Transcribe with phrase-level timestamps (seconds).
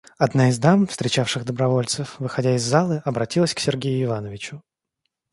[0.17, 4.63] Одна из дам, встречавших добровольцев, выходя из залы, обратилась к Сергею Ивановичу.